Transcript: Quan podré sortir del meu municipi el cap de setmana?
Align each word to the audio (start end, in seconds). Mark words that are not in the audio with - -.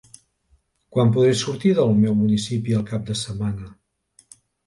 Quan 0.95 1.11
podré 1.17 1.33
sortir 1.41 1.73
del 1.81 1.93
meu 2.05 2.17
municipi 2.23 2.77
el 2.79 2.83
cap 2.95 3.05
de 3.11 3.17
setmana? 3.23 3.71